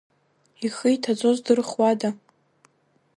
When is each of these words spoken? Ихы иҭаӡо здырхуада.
Ихы 0.65 0.87
иҭаӡо 0.95 1.29
здырхуада. 1.37 2.09